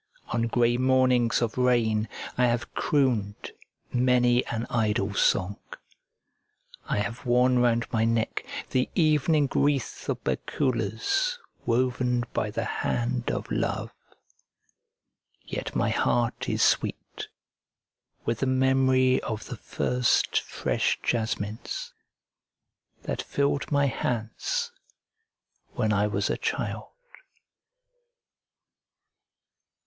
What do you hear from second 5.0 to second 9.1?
song. I have worn round my neck the